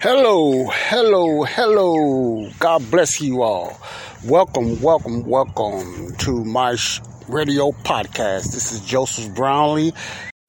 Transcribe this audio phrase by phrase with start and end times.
[0.00, 2.50] Hello, hello, hello.
[2.58, 3.80] God bless you all.
[4.22, 6.76] Welcome, welcome, welcome to my
[7.26, 8.52] radio podcast.
[8.52, 9.94] This is Joseph Brownlee,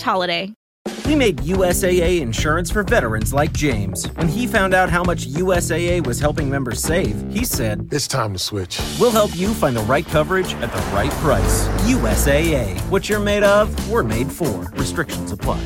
[0.00, 0.52] slash holiday.
[1.06, 4.06] We made USAA insurance for veterans like James.
[4.14, 8.32] When he found out how much USAA was helping members save, he said, It's time
[8.32, 8.80] to switch.
[8.98, 11.66] We'll help you find the right coverage at the right price.
[11.84, 12.80] USAA.
[12.90, 14.70] What you're made of, we're made for.
[14.76, 15.60] Restrictions apply.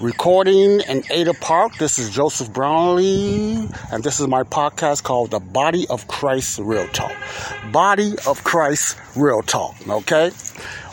[0.00, 5.40] Recording in Ada Park, this is Joseph Brownlee, and this is my podcast called The
[5.40, 7.12] Body of Christ Real Talk.
[7.70, 10.30] Body of Christ Real Talk, okay?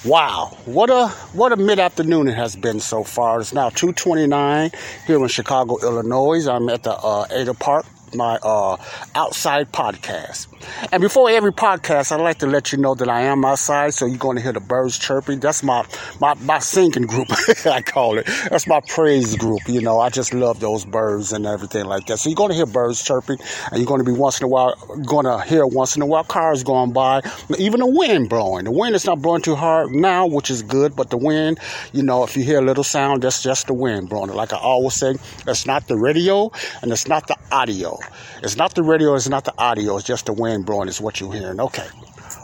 [0.07, 3.41] Wow, what a what a mid afternoon it has been so far.
[3.41, 4.73] It's now 2:29
[5.05, 6.47] here in Chicago, Illinois.
[6.47, 8.77] I'm at the uh, Ada Park my uh,
[9.15, 10.47] outside podcast.
[10.91, 14.05] And before every podcast, I'd like to let you know that I am outside, so
[14.05, 15.39] you're going to hear the birds chirping.
[15.39, 15.85] That's my
[16.19, 17.27] my, my singing group,
[17.65, 18.27] I call it.
[18.49, 19.61] That's my praise group.
[19.67, 22.17] You know, I just love those birds and everything like that.
[22.17, 23.37] So you're going to hear birds chirping,
[23.71, 24.75] and you're going to be once in a while
[25.05, 27.21] going to hear once in a while cars going by,
[27.57, 28.65] even the wind blowing.
[28.65, 31.59] The wind is not blowing too hard now, which is good, but the wind,
[31.93, 34.31] you know, if you hear a little sound, that's just the wind blowing.
[34.31, 35.15] Like I always say,
[35.47, 36.51] it's not the radio
[36.81, 37.97] and it's not the audio.
[38.43, 41.19] It's not the radio, it's not the audio, it's just the wind blowing, is what
[41.19, 41.59] you're hearing.
[41.59, 41.87] Okay.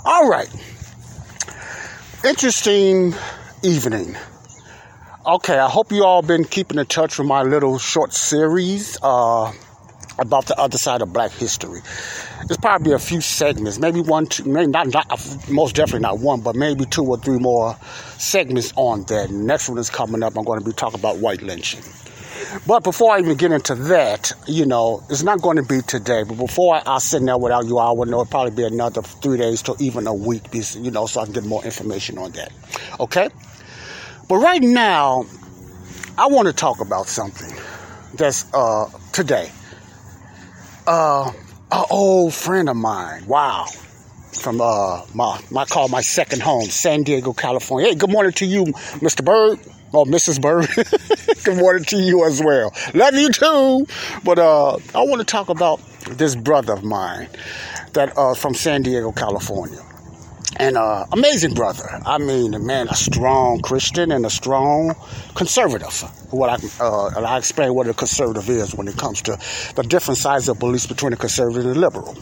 [0.06, 0.50] All right.
[2.26, 3.14] Interesting
[3.64, 4.16] evening.
[5.26, 9.54] Okay, I hope you all been keeping in touch with my little short series uh,
[10.20, 11.80] about the other side of black history.
[12.48, 16.42] There's probably a few segments, maybe one, two, maybe not, not most definitely not one,
[16.42, 17.78] but maybe two or three more
[18.18, 19.32] segments on that.
[19.32, 20.38] Next one is coming up.
[20.38, 21.82] I'm going to be talking about white lynching.
[22.68, 26.24] But before I even get into that, you know, it's not going to be today.
[26.24, 29.02] But before I, I sit there without you, I would know it'll probably be another
[29.02, 32.32] three days to even a week, you know, so I can get more information on
[32.34, 32.52] that.
[33.00, 33.30] Okay?
[34.30, 35.26] But right now,
[36.18, 37.54] I want to talk about something
[38.16, 39.52] that's uh, today.
[40.86, 41.32] Uh,
[41.72, 43.26] an old friend of mine.
[43.26, 43.66] Wow.
[44.34, 47.90] From uh, my, my call my second home, San Diego, California.
[47.90, 49.24] Hey, good morning to you, Mr.
[49.24, 49.60] Bird.
[49.94, 50.42] Oh, Mrs.
[50.42, 50.68] Bird.
[51.44, 52.74] Good morning to you as well.
[52.96, 53.86] Love you too.
[54.24, 57.30] But uh, I want to talk about this brother of mine
[57.94, 59.80] that uh, from San Diego, California
[60.58, 62.02] and uh, amazing brother.
[62.06, 64.96] I mean, man, a strong Christian and a strong
[65.36, 66.02] conservative.
[66.32, 69.38] What I uh, and I explain what a conservative is when it comes to
[69.76, 72.16] the different sides of beliefs between a conservative and a liberal.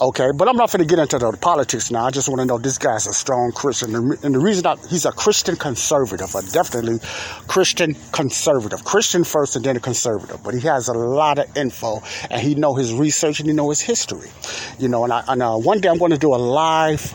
[0.00, 2.06] Okay, but I'm not going to get into the politics now.
[2.06, 5.04] I just want to know this guy's a strong Christian, and the reason I, he's
[5.04, 7.00] a Christian conservative, a definitely
[7.48, 10.42] Christian conservative, Christian first and then a conservative.
[10.42, 13.70] But he has a lot of info, and he know his research and he know
[13.70, 14.30] his history.
[14.78, 17.14] You know, and, I, and uh, one day I'm going to do a live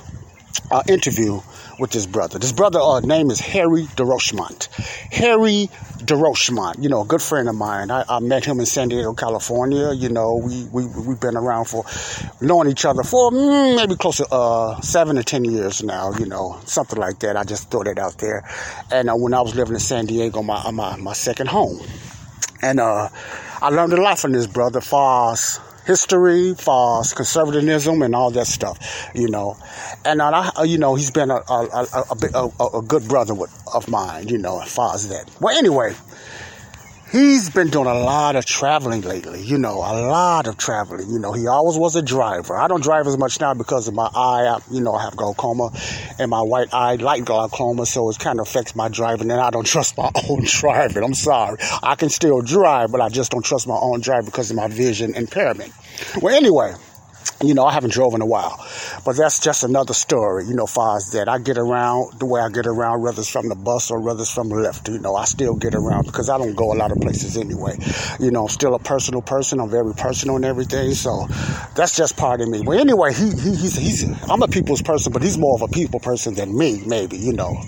[0.71, 1.41] uh, interview
[1.79, 2.39] with this brother.
[2.39, 4.67] This brother uh, name is Harry DeRochemont.
[5.11, 7.91] Harry DeRochemont, you know, a good friend of mine.
[7.91, 9.93] I, I, met him in San Diego, California.
[9.93, 11.85] You know, we, we, we've been around for
[12.41, 16.25] knowing each other for mm, maybe close to uh, seven or ten years now, you
[16.25, 17.35] know, something like that.
[17.37, 18.43] I just throw that out there.
[18.91, 21.79] And uh, when I was living in San Diego, my, my, my second home.
[22.61, 23.09] And uh,
[23.61, 28.77] I learned a lot from this brother, Foz history, for conservatism, and all that stuff,
[29.13, 29.57] you know.
[30.03, 33.87] And I, you know, he's been a a, a, a, a good brother with, of
[33.89, 35.29] mine, you know, as far as that.
[35.39, 35.95] Well, anyway,
[37.15, 41.09] he's been doing a lot of traveling lately, you know, a lot of traveling.
[41.09, 42.57] You know, he always was a driver.
[42.57, 44.47] I don't drive as much now because of my eye.
[44.47, 45.71] I, you know, I have glaucoma
[46.19, 49.49] and my white eye, light glaucoma, so it kind of affects my driving and I
[49.49, 51.03] don't trust my own driving.
[51.03, 51.57] I'm sorry.
[51.81, 54.67] I can still drive, but I just don't trust my own drive because of my
[54.67, 55.71] vision impairment.
[56.21, 56.73] Well, anyway,
[57.41, 58.65] you know, I haven't drove in a while,
[59.03, 61.27] but that's just another story, you know, far as that.
[61.27, 64.21] I get around the way I get around, whether it's from the bus or whether
[64.21, 66.75] it's from the left, you know, I still get around because I don't go a
[66.75, 67.77] lot of places anyway.
[68.19, 69.59] You know, I'm still a personal person.
[69.59, 70.93] I'm very personal and everything.
[70.93, 71.27] So
[71.75, 72.63] that's just part of me.
[72.63, 75.67] But anyway, he, he he's, he's, I'm a people's person, but he's more of a
[75.67, 77.61] people person than me, maybe, you know,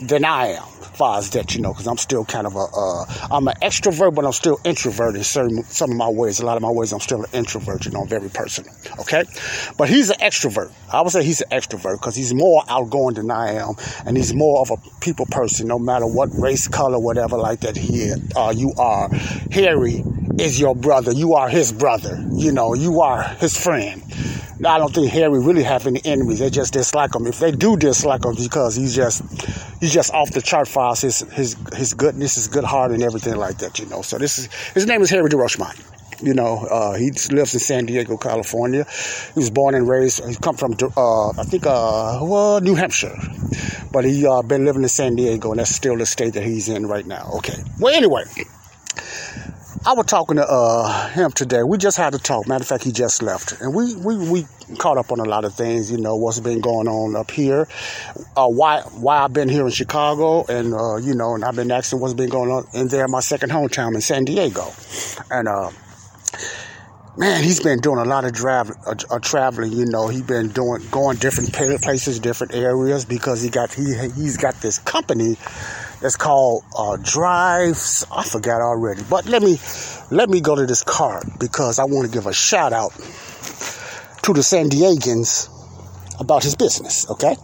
[0.00, 3.04] than I am far as that, you know, because I'm still kind of a, uh,
[3.30, 6.40] I'm an extrovert, but I'm still introverted in certain, some of my ways.
[6.40, 9.24] A lot of my ways, I'm still an introvert, you know, I'm very personal, okay?
[9.76, 10.72] But he's an extrovert.
[10.92, 13.74] I would say he's an extrovert because he's more outgoing than I am,
[14.04, 17.76] and he's more of a people person, no matter what race, color, whatever like that
[17.76, 19.08] he uh, you are.
[19.52, 20.02] Harry
[20.38, 21.12] is your brother.
[21.12, 22.22] You are his brother.
[22.32, 24.02] You know, you are his friend.
[24.66, 26.40] I don't think Harry really have any enemies.
[26.40, 27.26] They just dislike him.
[27.26, 29.22] If they do dislike him, because he's just
[29.80, 31.02] he's just off the chart us.
[31.02, 33.78] His his his goodness, his good heart, and everything like that.
[33.78, 34.02] You know.
[34.02, 35.94] So this is his name is Harry DeRochemont.
[36.20, 38.84] You know, uh, he lives in San Diego, California.
[39.34, 40.28] He was born and raised.
[40.28, 43.16] He come from, uh, I think, uh, well, New Hampshire,
[43.92, 46.68] but he uh, been living in San Diego, and that's still the state that he's
[46.68, 47.30] in right now.
[47.36, 47.62] Okay.
[47.78, 48.24] Well, anyway,
[49.88, 51.62] I was talking to uh, him today.
[51.62, 52.46] We just had a talk.
[52.46, 54.46] Matter of fact, he just left, and we we we
[54.76, 55.90] caught up on a lot of things.
[55.90, 57.66] You know what's been going on up here,
[58.36, 61.70] uh, why why I've been here in Chicago, and uh, you know, and I've been
[61.70, 64.74] asking what's been going on in there, my second hometown in San Diego,
[65.30, 65.70] and uh,
[67.16, 69.72] man, he's been doing a lot of dra- uh, uh, traveling.
[69.72, 73.84] You know, he's been doing going different places, different areas because he got he
[74.16, 75.38] he's got this company
[76.02, 78.06] it's called uh, Drives.
[78.10, 79.58] I forgot already, but let me
[80.10, 82.92] let me go to this card because I want to give a shout out
[84.22, 85.48] to the San Diegans
[86.20, 87.08] about his business.
[87.10, 87.36] Okay.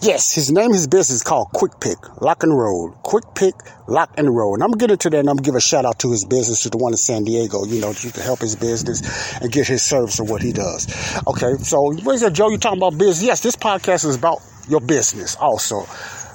[0.00, 2.90] Yes, his name, his business is called Quick Pick, Lock and Roll.
[3.04, 3.54] Quick Pick,
[3.86, 4.54] Lock and Roll.
[4.54, 6.24] And I'm to get into that and I'm to give a shout out to his
[6.24, 9.00] business, to the one in San Diego, you know, to help his business
[9.40, 10.88] and get his service of what he does.
[11.28, 12.48] Okay, so what is that, Joe?
[12.48, 13.22] You talking about business?
[13.22, 15.86] Yes, this podcast is about your business also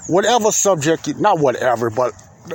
[0.08, 2.14] whatever subject, not whatever, but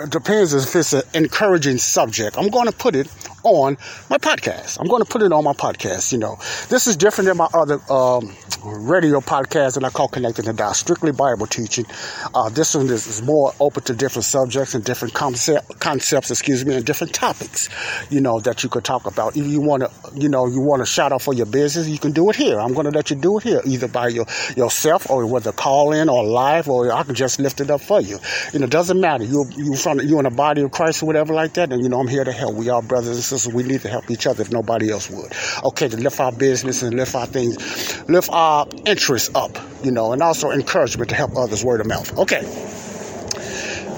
[0.08, 2.38] depends if it's an encouraging subject.
[2.38, 3.08] I'm going to put it
[3.44, 3.76] on
[4.08, 4.78] my podcast.
[4.80, 6.12] I'm going to put it on my podcast.
[6.12, 6.36] You know,
[6.68, 8.34] this is different than my other um,
[8.64, 11.86] radio podcast that I call Connecting the Dots, strictly Bible teaching.
[12.34, 16.64] Uh, this one is, is, more open to different subjects and different concept, concepts, excuse
[16.64, 17.68] me, and different topics,
[18.10, 19.36] you know, that you could talk about.
[19.36, 21.98] If you want to, you know, you want to shout out for your business, you
[21.98, 22.58] can do it here.
[22.58, 25.92] I'm going to let you do it here, either by your yourself or whether call
[25.92, 28.18] in or live, or I can just lift it up for you.
[28.52, 29.24] You know, it doesn't matter.
[29.24, 31.88] You you from you in the body of Christ or whatever like that, and you
[31.88, 32.54] know, I'm here to help.
[32.54, 33.52] We are brothers and sisters.
[33.52, 35.32] We need to help each other if nobody else would.
[35.64, 40.12] Okay, to lift our business and lift our things, lift our interests up, you know,
[40.12, 42.18] and also encouragement to help others word of mouth.
[42.18, 42.91] Okay.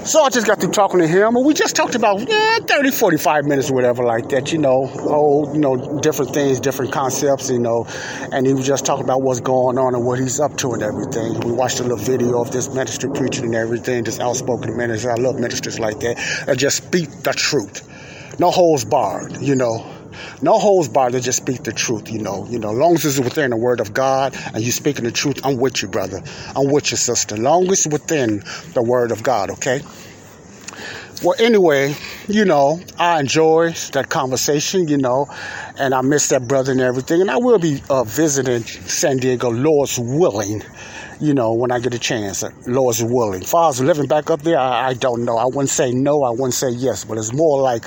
[0.05, 2.91] So I just got through talking to him, and we just talked about yeah, 30,
[2.91, 7.49] 45 minutes or whatever like that, you know, oh, you know, different things, different concepts,
[7.49, 7.87] you know,
[8.31, 10.83] and he was just talking about what's going on and what he's up to and
[10.83, 11.39] everything.
[11.39, 15.09] We watched a little video of this minister preaching and everything, this outspoken minister.
[15.09, 19.91] I love ministers like that that just speak the truth, no holes barred, you know.
[20.41, 22.45] No holds barred just speak the truth, you know.
[22.49, 25.11] You know, as long as it's within the word of God and you speaking the
[25.11, 26.21] truth, I'm with you, brother.
[26.55, 27.37] I'm with you, sister.
[27.37, 29.81] Long as it's within the word of God, okay?
[31.23, 31.95] Well, anyway,
[32.27, 35.27] you know, I enjoy that conversation, you know,
[35.79, 37.21] and I miss that brother and everything.
[37.21, 40.61] And I will be uh, visiting San Diego, Lord's willing,
[41.19, 43.41] you know, when I get a chance, Lord's willing.
[43.41, 45.37] Far as living back up there, I, I, don't know.
[45.37, 47.85] I wouldn't say no, I wouldn't say yes, but it's more like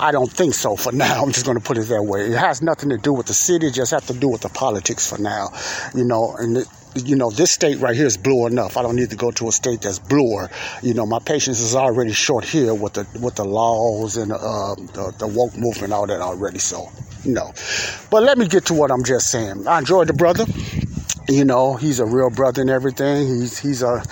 [0.00, 1.22] I don't think so for now.
[1.22, 2.26] I'm just going to put it that way.
[2.26, 4.48] It has nothing to do with the city, it just has to do with the
[4.48, 5.50] politics for now,
[5.94, 8.76] you know, and it, you know, this state right here is blue enough.
[8.76, 10.50] I don't need to go to a state that's bluer.
[10.82, 14.74] You know, my patience is already short here with the with the laws and uh,
[14.74, 16.58] the, the woke movement, all that already.
[16.58, 16.90] So,
[17.24, 17.52] you know,
[18.10, 19.66] but let me get to what I'm just saying.
[19.66, 20.46] I enjoyed the brother
[21.28, 23.26] you know he's a real brother and everything.
[23.26, 24.02] He's he's a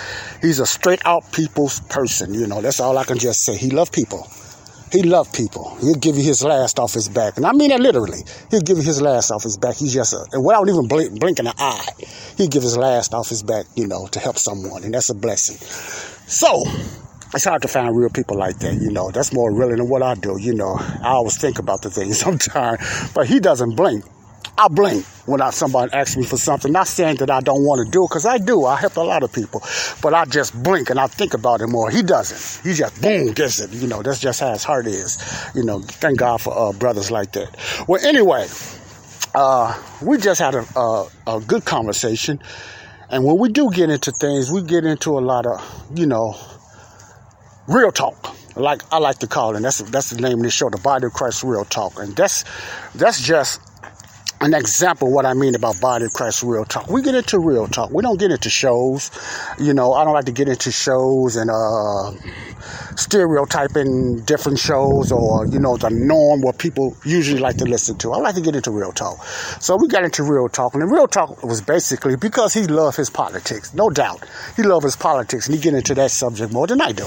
[0.40, 2.61] he's a straight out people's person you know.
[2.61, 3.56] That's all i can just say.
[3.56, 4.28] He loved people.
[4.92, 5.76] He loved people.
[5.80, 7.37] He'll give you his last off his back.
[7.37, 8.20] And i mean that literally.
[8.50, 9.76] He'll give you his last off his back.
[9.76, 11.87] He's just a, without even blink, blinking an eye
[12.37, 14.85] he'll give his last off his back you know to help someone.
[14.85, 15.56] And that's a blessing.
[16.28, 16.64] So
[17.35, 19.11] it's hard to find real people like that, you know.
[19.11, 20.76] That's more real than what I do, you know.
[20.78, 24.04] I always think about the things sometimes, but he doesn't blink.
[24.58, 26.72] I blink when I, somebody asks me for something.
[26.72, 28.64] Not saying that I don't want to do it, because I do.
[28.64, 29.62] I help a lot of people.
[30.00, 31.90] But I just blink and I think about it more.
[31.90, 32.66] He doesn't.
[32.66, 33.70] He just, boom, gets it.
[33.70, 35.22] You know, that's just how his heart is.
[35.54, 37.54] You know, thank God for uh, brothers like that.
[37.86, 38.46] Well, anyway,
[39.34, 42.40] uh, we just had a, a, a good conversation.
[43.10, 45.60] And when we do get into things, we get into a lot of,
[45.94, 46.34] you know,
[47.68, 49.56] real talk like I like to call it.
[49.56, 52.16] And that's that's the name of the show, the Body of Christ Real Talk, and
[52.16, 52.44] that's
[52.94, 53.60] that's just
[54.40, 56.88] an example what I mean about body of Christ real talk.
[56.88, 57.90] We get into real talk.
[57.90, 59.11] We don't get into shows.
[59.59, 62.12] You know, I don't like to get into shows and uh
[62.97, 68.12] stereotyping different shows or, you know, the norm what people usually like to listen to.
[68.12, 69.25] I like to get into real talk.
[69.61, 72.97] So we got into real talk and the real talk was basically because he loved
[72.97, 73.75] his politics.
[73.75, 74.25] No doubt.
[74.57, 77.07] He loved his politics and he get into that subject more than I do.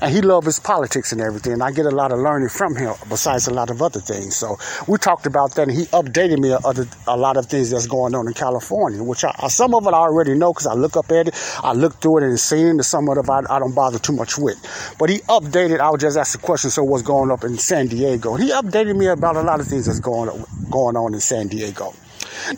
[0.00, 1.60] And he loved his politics and everything.
[1.60, 4.36] I get a lot of learning from him besides a lot of other things.
[4.36, 7.86] So we talked about that and he updated me other, a lot of things that's
[7.86, 10.96] going on in California, which I, some of it I already know because I look
[10.96, 13.58] up at it, I look through it and seen and some of it I, I
[13.58, 14.58] don't bother too much with.
[14.98, 17.86] But he updated, I would just ask the question, so what's going up in San
[17.88, 18.34] Diego?
[18.36, 20.28] he updated me about a lot of things that's going,
[20.70, 21.94] going on in San Diego.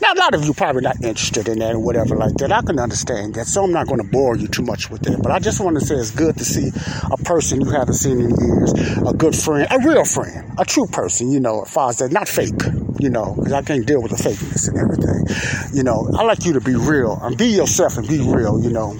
[0.01, 2.51] Now, a lot of you probably not interested in that or whatever like that.
[2.51, 5.21] I can understand that, so I'm not going to bore you too much with that.
[5.21, 6.71] But I just want to say it's good to see
[7.11, 8.73] a person you haven't seen in years,
[9.07, 12.11] a good friend, a real friend, a true person, you know, as far as that,
[12.11, 12.61] not fake,
[12.99, 15.75] you know, because I can't deal with the fakeness and everything.
[15.75, 18.69] You know, I like you to be real and be yourself and be real, you
[18.69, 18.97] know.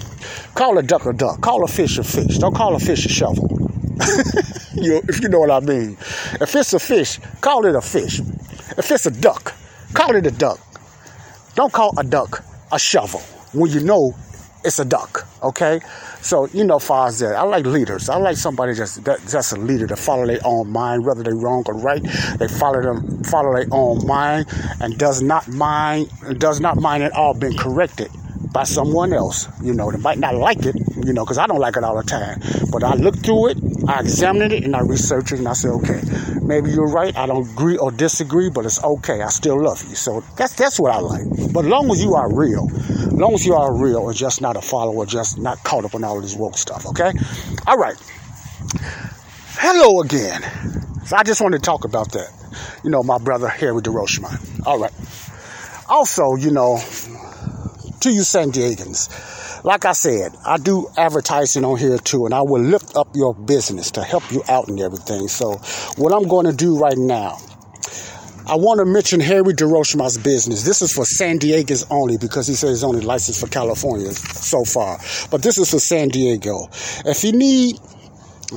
[0.54, 3.08] Call a duck a duck, call a fish a fish, don't call a fish a
[3.08, 3.48] shovel.
[4.74, 5.96] you, if you know what I mean.
[6.40, 8.20] If it's a fish, call it a fish.
[8.20, 9.54] If it's a duck,
[9.92, 10.60] call it a duck.
[11.58, 13.18] Don't call a duck a shovel
[13.52, 14.14] when you know
[14.62, 15.26] it's a duck.
[15.42, 15.80] Okay,
[16.20, 18.08] so you know, far as that, I like leaders.
[18.08, 21.34] I like somebody just that, that's a leader to follow their own mind, whether they're
[21.34, 22.00] wrong or right.
[22.38, 24.46] They follow them, follow their own mind,
[24.80, 28.12] and does not mind, does not mind at all being corrected
[28.52, 29.48] by someone else.
[29.62, 31.96] You know, they might not like it, you know, because I don't like it all
[31.96, 32.40] the time.
[32.70, 35.68] But I look through it, I examine it, and I research it, and I say,
[35.68, 36.00] okay,
[36.42, 37.16] maybe you're right.
[37.16, 39.22] I don't agree or disagree, but it's okay.
[39.22, 39.96] I still love you.
[39.96, 41.52] So that's that's what I like.
[41.52, 42.68] But long as you are real,
[43.10, 46.04] long as you are real and just not a follower, just not caught up on
[46.04, 47.12] all this woke stuff, okay?
[47.66, 47.96] All right.
[49.60, 50.42] Hello again.
[51.04, 52.30] So I just wanted to talk about that.
[52.84, 54.66] You know, my brother Harry DeRochemont.
[54.66, 54.92] All right.
[55.88, 56.78] Also, you know,
[58.00, 59.64] to you San Diegans.
[59.64, 63.34] Like I said, I do advertising on here too, and I will lift up your
[63.34, 65.28] business to help you out and everything.
[65.28, 65.54] So,
[65.96, 67.38] what I'm going to do right now,
[68.46, 70.64] I want to mention Harry DeRochemont's business.
[70.64, 74.64] This is for San Diegans only because he says he's only licensed for California so
[74.64, 74.98] far.
[75.30, 76.68] But this is for San Diego.
[77.04, 77.76] If you need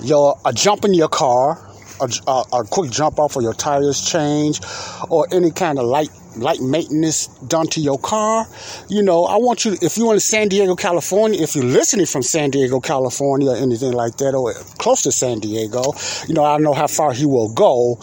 [0.04, 1.60] your a jump in your car,
[2.00, 4.62] a, a, a quick jump off of your tires change,
[5.10, 8.46] or any kind of light light maintenance done to your car.
[8.90, 12.24] You know, I want you, if you're in San Diego, California, if you're listening from
[12.24, 15.94] San Diego, California, or anything like that, or close to San Diego,
[16.28, 17.98] you know, I don't know how far he will go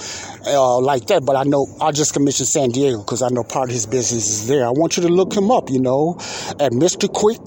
[0.47, 3.69] uh, like that, but I know I just commissioned San Diego because I know part
[3.69, 4.67] of his business is there.
[4.67, 6.17] I want you to look him up, you know,
[6.61, 7.13] at Mr.
[7.13, 7.41] Quick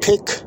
[0.00, 0.42] Pick.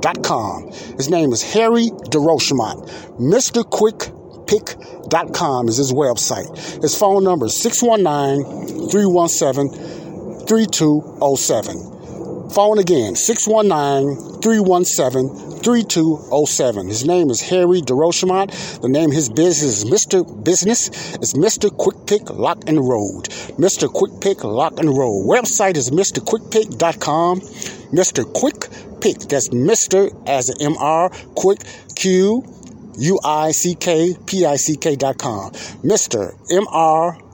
[0.00, 0.66] Dot com.
[0.96, 2.90] His name is Harry DeRochemont.
[3.20, 3.64] Mr.
[3.64, 4.10] Quick
[4.46, 6.82] pick.com is his website.
[6.82, 12.50] His phone number is 619 317 3207.
[12.50, 16.88] Phone again 619 317 3207.
[16.88, 18.80] His name is Harry DeRochemont.
[18.80, 20.44] The name of his business is Mr.
[20.44, 20.88] Business.
[21.14, 21.74] It's Mr.
[21.74, 23.28] Quick Pick Lock and Road.
[23.58, 23.90] Mr.
[23.90, 25.26] Quick Pick Lock and Road.
[25.26, 27.40] Website is MrQuickPick.com.
[27.40, 28.32] Mr.
[28.34, 28.68] Quick
[29.00, 29.18] Pick.
[29.28, 30.10] That's Mr.
[30.28, 31.60] as an MR Quick
[31.94, 32.42] Q
[32.98, 35.52] U-I-C-K-P-I-C-K dot com.
[35.82, 36.34] Mr.
[36.50, 37.32] M-R-Q-U-I-C-K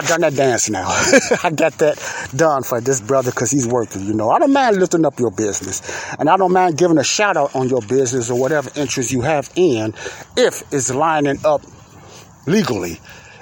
[0.00, 0.88] I done that dance now.
[1.44, 3.96] I got that done for this brother because he's it.
[3.96, 5.82] You know, I don't mind lifting up your business,
[6.18, 9.20] and I don't mind giving a shout out on your business or whatever interest you
[9.20, 9.92] have in,
[10.38, 11.60] if it's lining up
[12.46, 12.98] legally.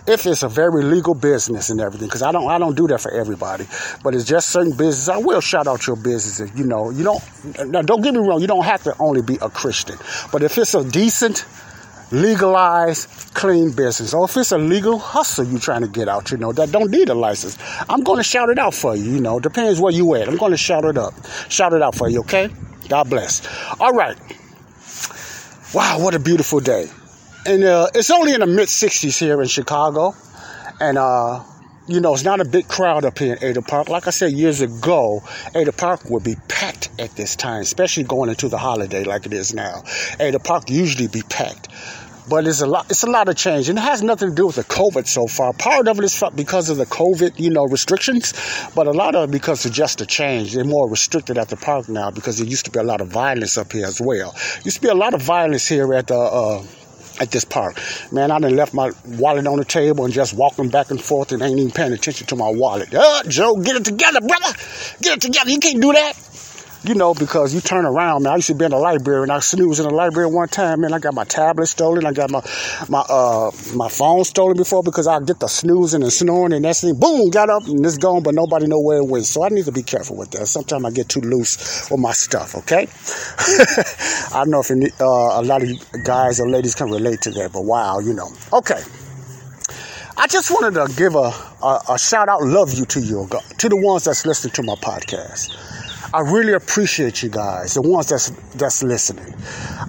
[0.08, 3.00] If it's a very legal business and everything, because I don't, I don't do that
[3.00, 3.66] for everybody,
[4.02, 5.08] but it's just certain business.
[5.08, 6.40] I will shout out your business.
[6.40, 7.70] If, you know, you don't.
[7.70, 8.40] Now, don't get me wrong.
[8.40, 9.96] You don't have to only be a Christian,
[10.32, 11.44] but if it's a decent
[12.10, 14.14] legalized, clean business.
[14.14, 16.90] Or if it's a legal hustle you're trying to get out, you know, that don't
[16.90, 19.92] need a license, I'm going to shout it out for you, you know, depends where
[19.92, 20.28] you at.
[20.28, 21.14] I'm going to shout it up.
[21.48, 22.48] Shout it out for you, okay?
[22.88, 23.46] God bless.
[23.80, 24.16] All right.
[25.74, 26.86] Wow, what a beautiful day.
[27.46, 30.14] And uh, it's only in the mid 60s here in Chicago.
[30.80, 31.44] And, uh,
[31.88, 33.88] you know, it's not a big crowd up here in Ada Park.
[33.88, 35.23] Like I said years ago,
[35.54, 39.33] Ada Park would be packed at this time, especially going into the holiday like it
[39.33, 39.83] is now.
[40.21, 41.68] Ada Park usually be packed.
[42.28, 42.87] but it's a lot.
[42.90, 45.26] It's a lot of change, and it has nothing to do with the COVID so
[45.26, 45.52] far.
[45.52, 48.35] Part of it is because of the COVID, you know, restrictions,
[48.75, 50.54] but a lot of it because of just the change.
[50.54, 53.09] They're more restricted at the park now because there used to be a lot of
[53.09, 54.37] violence up here as well.
[54.64, 56.18] Used to be a lot of violence here at the.
[56.18, 56.62] Uh,
[57.20, 57.80] at this park.
[58.12, 61.32] Man, I done left my wallet on the table and just walking back and forth
[61.32, 62.94] and ain't even paying attention to my wallet.
[62.94, 64.52] Uh, Joe, get it together, brother.
[65.02, 65.50] Get it together.
[65.50, 66.27] You can't do that
[66.85, 68.32] you know, because you turn around, man.
[68.32, 70.80] I used to be in the library and I snoozed in the library one time,
[70.80, 70.92] man.
[70.92, 72.06] I got my tablet stolen.
[72.06, 72.42] I got my
[72.88, 76.76] my uh my phone stolen before because I get the snoozing and snoring and that
[76.76, 79.26] thing, boom, got up and it's gone, but nobody know where it went.
[79.26, 80.47] So I need to be careful with that.
[80.47, 82.87] Sometimes I get too loose with my stuff, okay?
[84.35, 85.70] I don't know if uh, a lot of
[86.04, 88.30] guys or ladies can relate to that, but wow, you know.
[88.52, 88.80] Okay.
[90.16, 91.32] I just wanted to give a,
[91.62, 94.75] a, a shout out, love you to you, to the ones that's listening to my
[94.75, 95.54] podcast.
[96.14, 99.34] I really appreciate you guys, the ones that's that's listening.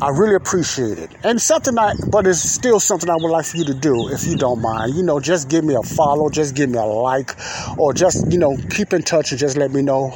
[0.01, 1.11] I really appreciate it.
[1.23, 4.27] And something I but it's still something I would like for you to do if
[4.27, 4.95] you don't mind.
[4.95, 7.37] You know, just give me a follow, just give me a like,
[7.77, 10.09] or just, you know, keep in touch and just let me know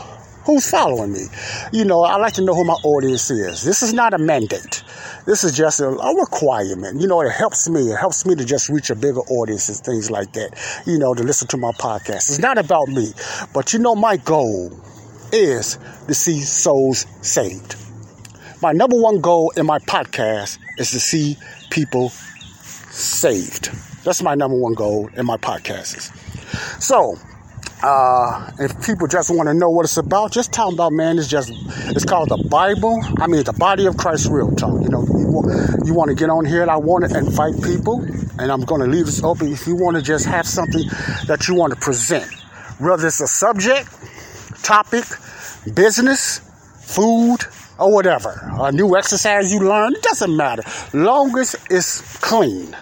[0.44, 1.28] who's following me.
[1.72, 3.64] You know, I like to know who my audience is.
[3.64, 4.84] This is not a mandate.
[5.26, 7.00] This is just a, a, requirement.
[7.00, 7.80] You know, it helps me.
[7.80, 10.84] It helps me to just reach a bigger audience and things like that.
[10.86, 12.28] You know, to listen to my podcast.
[12.28, 13.14] It's not about me,
[13.54, 14.70] but you know, my goal
[15.34, 17.76] is to see souls saved.
[18.62, 21.38] My number one goal in my podcast is to see
[21.70, 23.72] people saved.
[24.04, 26.12] That's my number one goal in my podcasts.
[26.82, 27.18] So,
[27.84, 31.18] uh, if people just want to know what it's about, just tell them about, man.
[31.18, 31.52] It's just,
[31.90, 33.02] it's called the Bible.
[33.20, 34.82] I mean, the body of Christ real talk.
[34.82, 35.44] You know, you,
[35.86, 38.02] you want to get on here and I want to invite people,
[38.40, 39.52] and I'm going to leave this open.
[39.52, 40.84] If you want to just have something
[41.28, 42.32] that you want to present,
[42.80, 43.90] whether it's a subject,
[44.64, 45.04] topic,
[45.74, 46.40] business,
[46.82, 47.40] food,
[47.78, 48.40] or whatever.
[48.60, 50.64] A new exercise you learn, it doesn't matter.
[50.94, 52.76] Long as it's clean.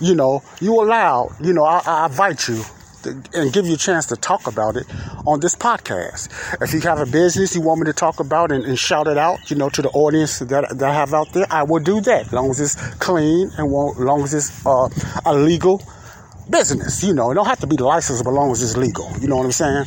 [0.00, 2.62] You know, you allow, you know, I, I invite you
[3.02, 4.86] to, and give you a chance to talk about it
[5.26, 6.28] on this podcast.
[6.62, 9.18] If you have a business you want me to talk about and, and shout it
[9.18, 12.00] out, you know, to the audience that, that I have out there, I will do
[12.02, 12.32] that.
[12.32, 14.88] Long as it's clean and long as it's uh,
[15.26, 15.82] a legal
[16.50, 17.02] business.
[17.02, 19.10] You know, it don't have to be licensed, but long as it's legal.
[19.20, 19.84] You know what I'm saying?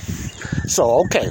[0.68, 1.30] So, okay.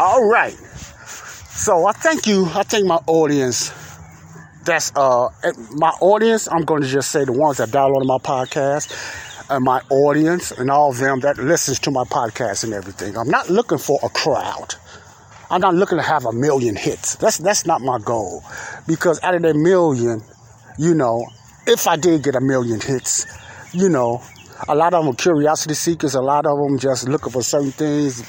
[0.00, 0.52] All right.
[0.52, 2.44] So I thank you.
[2.54, 3.72] I thank my audience.
[4.64, 5.28] That's uh
[5.72, 6.48] my audience.
[6.50, 8.92] I'm going to just say the ones that downloaded my podcast
[9.50, 13.16] and my audience and all of them that listens to my podcast and everything.
[13.16, 14.74] I'm not looking for a crowd.
[15.50, 17.16] I'm not looking to have a million hits.
[17.16, 18.44] That's that's not my goal.
[18.86, 20.22] Because out of that million,
[20.78, 21.26] you know,
[21.66, 23.26] if I did get a million hits,
[23.72, 24.22] you know,
[24.66, 26.14] a lot of them are curiosity seekers.
[26.14, 28.22] A lot of them just looking for certain things.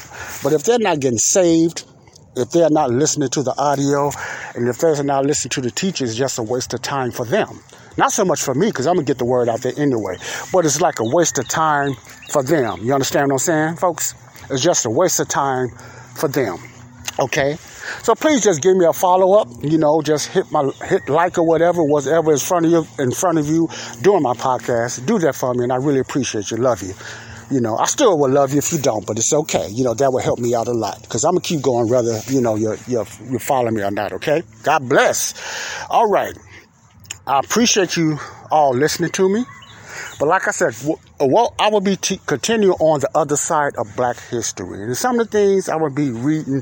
[0.44, 1.86] But if they're not getting saved,
[2.36, 4.12] if they're not listening to the audio,
[4.56, 7.26] and if they're not listening to the teachers, it's just a waste of time for
[7.26, 7.60] them.
[7.98, 10.18] Not so much for me, because I'm going to get the word out there anyway.
[10.54, 11.96] But it's like a waste of time
[12.30, 12.80] for them.
[12.82, 14.14] You understand what I'm saying, folks?
[14.50, 15.70] It's just a waste of time
[16.16, 16.58] for them.
[17.20, 17.58] Okay?
[18.04, 19.48] So please just give me a follow up.
[19.62, 23.12] You know, just hit my hit like or whatever, whatever is front of you in
[23.12, 23.70] front of you
[24.02, 25.06] during my podcast.
[25.06, 26.58] Do that for me, and I really appreciate you.
[26.58, 26.94] Love you.
[27.52, 29.70] You know, I still would love you if you don't, but it's okay.
[29.70, 32.20] You know, that would help me out a lot because I'm gonna keep going whether
[32.28, 34.14] you know you're you're you're following me or not.
[34.14, 34.44] Okay.
[34.64, 35.34] God bless.
[35.90, 36.38] All right.
[37.26, 38.20] I appreciate you
[38.52, 39.46] all listening to me.
[40.20, 40.76] But like I said,
[41.20, 45.20] well, I will be t- continue on the other side of Black history, and some
[45.20, 46.62] of the things I will be reading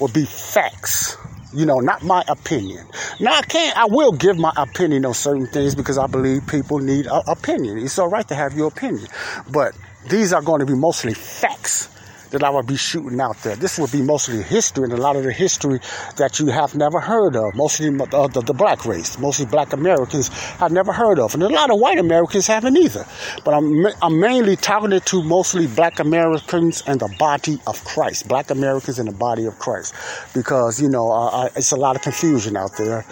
[0.00, 1.16] will be facts.
[1.52, 2.86] You know, not my opinion.
[3.18, 6.78] Now I can't, I will give my opinion on certain things because I believe people
[6.78, 7.78] need an opinion.
[7.78, 9.06] It's all right to have your opinion.
[9.52, 9.76] But
[10.08, 11.88] these are going to be mostly facts
[12.30, 13.56] that I would be shooting out there.
[13.56, 15.80] This would be mostly history and a lot of the history
[16.16, 20.28] that you have never heard of, mostly uh, the, the, black race, mostly black Americans
[20.58, 23.04] have never heard of, and a lot of white Americans haven't either.
[23.44, 28.50] But I'm, I'm mainly targeted to mostly black Americans and the body of Christ, black
[28.50, 29.94] Americans and the body of Christ,
[30.34, 33.04] because, you know, uh, it's a lot of confusion out there,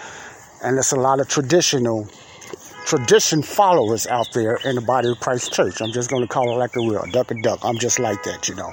[0.63, 2.07] and it's a lot of traditional
[2.89, 5.79] tradition followers out there in the body of Christ Church.
[5.79, 7.59] I'm just going to call it like a real duck a duck.
[7.61, 8.71] I'm just like that, you know.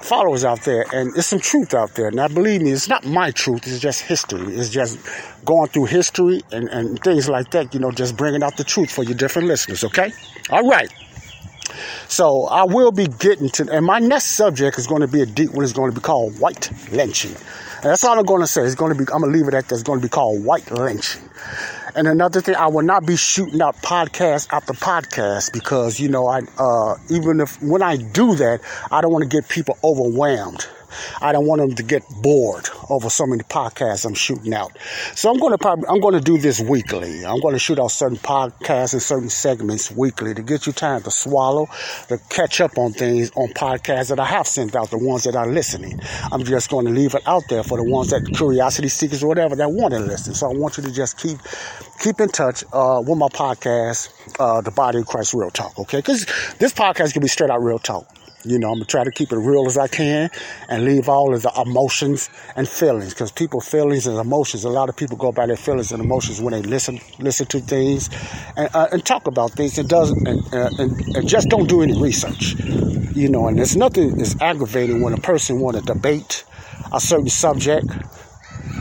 [0.00, 2.10] Followers out there, and it's some truth out there.
[2.10, 3.66] Now, believe me, it's not my truth.
[3.66, 4.40] It's just history.
[4.54, 4.98] It's just
[5.44, 8.90] going through history and, and things like that, you know, just bringing out the truth
[8.90, 10.10] for your different listeners, okay?
[10.48, 10.90] All right.
[12.08, 15.26] So I will be getting to, and my next subject is going to be a
[15.26, 15.62] deep one.
[15.62, 17.32] It's going to be called white lynching.
[17.32, 18.62] And that's all I'm going to say.
[18.62, 19.74] It's going to be, I'm going to leave it at that.
[19.74, 21.28] It's going to be called white lynching.
[21.94, 26.26] And another thing, I will not be shooting out podcast after podcast because, you know,
[26.26, 30.66] I, uh, even if, when I do that, I don't want to get people overwhelmed
[31.20, 34.76] I don't want them to get bored over so many podcasts I'm shooting out.
[35.14, 37.24] So I'm going to probably, I'm going to do this weekly.
[37.24, 41.02] I'm going to shoot out certain podcasts and certain segments weekly to get you time
[41.02, 41.66] to swallow,
[42.08, 45.36] to catch up on things on podcasts that I have sent out, the ones that
[45.36, 46.00] are listening.
[46.30, 49.28] I'm just going to leave it out there for the ones that curiosity seekers or
[49.28, 50.34] whatever that want to listen.
[50.34, 51.38] So I want you to just keep,
[52.00, 55.78] keep in touch, uh, with my podcast, uh, the Body of Christ Real Talk.
[55.78, 56.02] Okay.
[56.02, 56.26] Cause
[56.58, 58.06] this podcast can be straight out real talk.
[58.44, 60.30] You know, I'm gonna try to keep it real as I can
[60.68, 64.64] and leave all of the emotions and feelings because people feelings and emotions.
[64.64, 67.60] A lot of people go by their feelings and emotions when they listen listen to
[67.60, 68.10] things
[68.56, 71.82] and, uh, and talk about things and does and, uh, and, and just don't do
[71.82, 72.54] any research.
[73.14, 76.44] You know, and there's nothing is aggravating when a person want to debate
[76.92, 77.86] a certain subject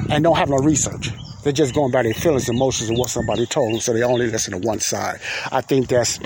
[0.10, 1.12] and don't have no research.
[1.44, 4.04] They're just going by their feelings, and emotions, and what somebody told them, so they
[4.04, 5.20] only listen to one side.
[5.52, 6.20] I think that's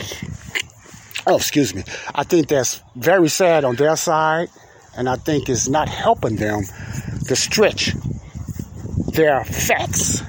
[1.27, 1.83] oh, excuse me.
[2.13, 4.49] I think that's very sad on their side,
[4.97, 6.63] and I think it's not helping them
[7.27, 7.93] to stretch
[9.13, 10.21] their facts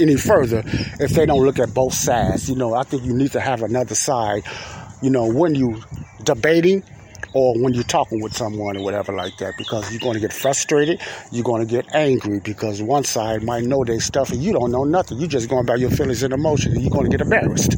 [0.00, 0.62] any further
[1.00, 2.48] if they don't look at both sides.
[2.48, 4.44] You know, I think you need to have another side.
[5.02, 5.82] You know, when you
[6.24, 6.82] debating
[7.32, 10.32] or when you're talking with someone or whatever like that because you're going to get
[10.32, 11.00] frustrated
[11.30, 14.70] you're going to get angry because one side might know their stuff and you don't
[14.70, 15.18] know nothing.
[15.18, 17.76] You're just going by your feelings and emotions and you're going to get embarrassed.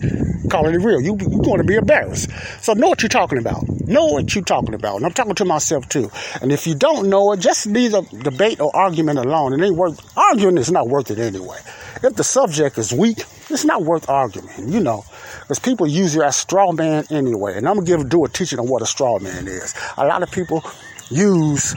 [0.50, 1.00] Calling it real.
[1.00, 2.30] You, you're going to be embarrassed.
[2.60, 3.68] So know what you're talking about.
[3.86, 4.96] Know what you're talking about.
[4.96, 6.10] And i'm talking to myself too.
[6.40, 9.52] And if you don't know it just leave a debate or argument alone.
[9.52, 11.58] It ain't worth arguing is not worth it anyway.
[12.02, 15.04] If the subject is weak it's not worth arguing you know
[15.50, 17.56] because people use you as straw man anyway.
[17.56, 19.74] And I'm gonna give do a teaching on what a straw man is.
[19.98, 20.62] A lot of people
[21.08, 21.74] use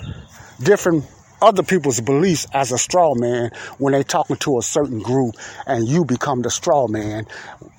[0.62, 1.06] different
[1.42, 5.34] other people's beliefs as a straw man when they're talking to a certain group
[5.66, 7.26] and you become the straw man.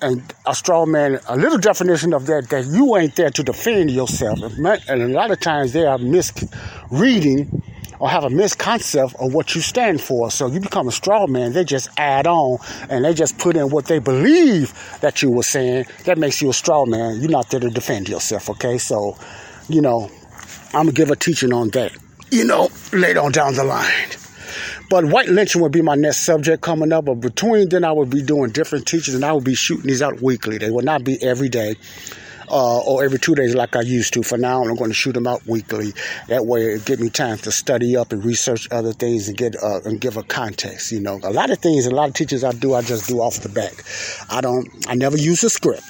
[0.01, 3.89] And a straw man, a little definition of that, that you ain't there to defend
[3.89, 4.37] yourself.
[4.41, 7.63] And a lot of times they are misreading
[7.99, 10.31] or have a misconcept of what you stand for.
[10.31, 11.53] So you become a straw man.
[11.53, 12.57] They just add on
[12.89, 15.85] and they just put in what they believe that you were saying.
[16.05, 17.21] That makes you a straw man.
[17.21, 18.77] You're not there to defend yourself, okay?
[18.77, 19.17] So,
[19.69, 20.11] you know,
[20.73, 21.93] I'm gonna give a teaching on that,
[22.31, 24.09] you know, later on down the line.
[24.89, 27.05] But white lynching would be my next subject coming up.
[27.05, 30.01] But between then, I would be doing different teachings and I would be shooting these
[30.01, 30.57] out weekly.
[30.57, 31.75] They would not be every day
[32.49, 34.23] uh, or every two days like I used to.
[34.23, 35.93] For now, I'm going to shoot them out weekly.
[36.27, 39.55] That way, it give me time to study up and research other things and get
[39.61, 40.91] uh, and give a context.
[40.91, 43.19] You know, a lot of things, a lot of teachers I do, I just do
[43.21, 43.73] off the back.
[44.29, 45.83] I don't, I never use a script,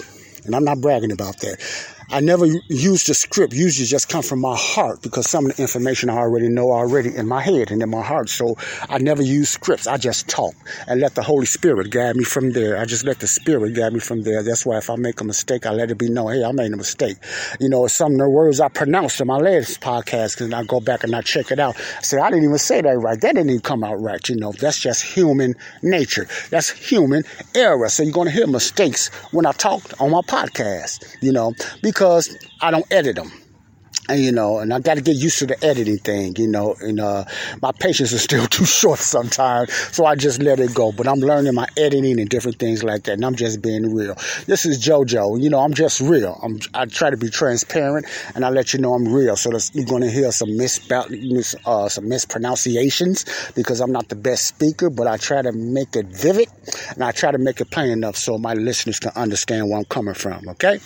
[0.45, 1.94] and I'm not bragging about that.
[2.11, 3.53] I never use the script.
[3.53, 7.15] Usually just come from my heart because some of the information I already know already
[7.15, 8.29] in my head and in my heart.
[8.29, 8.55] So
[8.89, 9.87] I never use scripts.
[9.87, 10.53] I just talk
[10.87, 12.77] and let the Holy Spirit guide me from there.
[12.77, 14.43] I just let the Spirit guide me from there.
[14.43, 16.71] That's why if I make a mistake, I let it be known, hey, I made
[16.71, 17.17] a mistake.
[17.59, 20.79] You know, some of the words I pronounced in my last podcast, and I go
[20.79, 21.75] back and I check it out.
[21.97, 23.19] I say, I didn't even say that right.
[23.19, 24.27] That didn't even come out right.
[24.29, 26.27] You know, that's just human nature.
[26.51, 27.23] That's human
[27.55, 27.89] error.
[27.89, 31.94] So you're going to hear mistakes when I talk on my podcast, you know, because
[31.95, 33.31] because I don't edit them.
[34.07, 36.75] And, you know, and I got to get used to the editing thing, you know,
[36.79, 37.25] and uh,
[37.61, 40.91] my patience is still too short sometimes, so I just let it go.
[40.91, 44.15] But I'm learning my editing and different things like that, and I'm just being real.
[44.45, 46.39] This is JoJo, you know, I'm just real.
[46.43, 49.35] I'm, I try to be transparent, and I let you know I'm real.
[49.35, 51.07] So you're going to hear some misspell,
[51.65, 56.05] uh, some mispronunciations because I'm not the best speaker, but I try to make it
[56.07, 56.49] vivid,
[56.93, 59.85] and I try to make it plain enough so my listeners can understand where I'm
[59.85, 60.47] coming from.
[60.49, 60.79] Okay,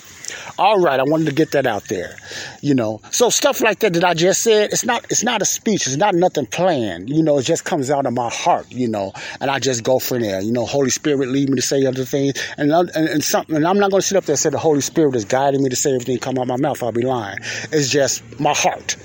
[0.58, 2.16] all right, I wanted to get that out there,
[2.62, 3.02] you know.
[3.12, 5.96] So stuff like that that I just said, it's not it's not a speech, it's
[5.96, 7.10] not nothing planned.
[7.10, 10.00] You know, it just comes out of my heart, you know, and I just go
[10.00, 10.42] from there.
[10.42, 13.56] You know, Holy Spirit lead me to say other things, and and, and something.
[13.56, 15.64] And I'm not going to sit up there and say the Holy Spirit is guiding
[15.64, 16.84] me to say everything come out my mouth.
[16.84, 17.40] I'll be lying.
[17.72, 18.96] It's just my heart,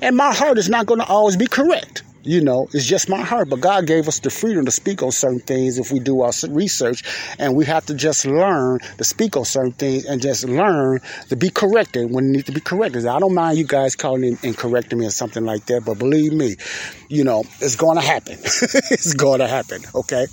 [0.00, 2.02] and my heart is not going to always be correct.
[2.24, 3.48] You know, it's just my heart.
[3.48, 6.32] But God gave us the freedom to speak on certain things if we do our
[6.48, 7.02] research.
[7.38, 11.36] And we have to just learn to speak on certain things and just learn to
[11.36, 13.06] be corrected when it needs to be corrected.
[13.06, 15.84] I don't mind you guys calling and correcting me or something like that.
[15.84, 16.56] But believe me,
[17.08, 18.34] you know, it's going to happen.
[18.42, 19.82] it's going to happen.
[19.94, 20.26] Okay.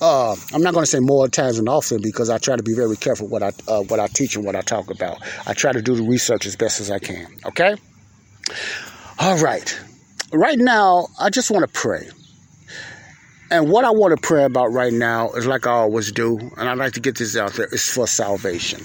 [0.00, 2.74] Uh, I'm not going to say more times than often because I try to be
[2.74, 5.18] very careful what I uh, what I teach and what I talk about.
[5.46, 7.26] I try to do the research as best as I can.
[7.44, 7.76] Okay.
[9.18, 9.78] All right
[10.32, 12.08] right now, I just want to pray.
[13.50, 16.68] And what I want to pray about right now is like I always do, and
[16.68, 18.82] I'd like to get this out there, is for salvation.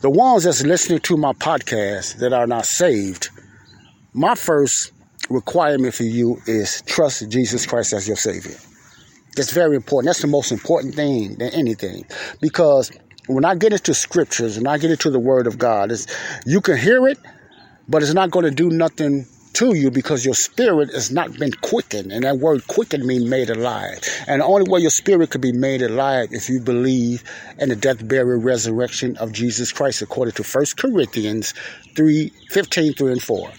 [0.00, 3.30] The ones that's listening to my podcast that are not saved,
[4.12, 4.92] my first
[5.28, 8.56] requirement for you is trust Jesus Christ as your Savior.
[9.34, 10.06] That's very important.
[10.06, 12.04] That's the most important thing than anything.
[12.40, 12.92] Because
[13.26, 15.92] when I get into scriptures and I get into the Word of God,
[16.46, 17.18] you can hear it,
[17.88, 19.26] but it's not going to do nothing
[19.58, 22.12] to you because your spirit has not been quickened.
[22.12, 23.98] And that word quickened means made alive.
[24.28, 27.24] And the only way your spirit could be made alive if you believe
[27.58, 31.54] in the death, burial, resurrection of Jesus Christ, according to 1 Corinthians
[31.96, 33.50] 3 15, 3 and 4.